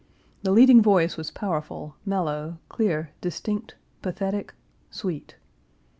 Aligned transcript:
The 0.41 0.49
leading 0.51 0.81
voice 0.81 1.15
was 1.15 1.29
powerful, 1.29 1.95
mellow, 2.07 2.57
clear, 2.69 3.11
distinct, 3.21 3.75
pathetic, 4.01 4.55
sweet. 4.89 5.35